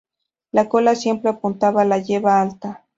La 0.51 0.67
cola 0.67 0.95
siempre 0.95 1.29
amputada 1.29 1.85
la 1.85 1.99
lleva 1.99 2.41
alta. 2.41 2.87